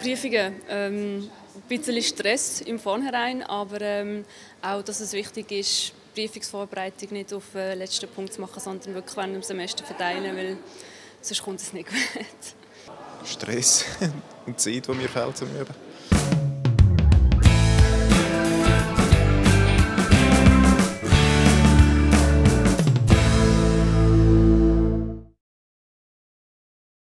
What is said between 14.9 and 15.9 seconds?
mir fehlt zum Üben.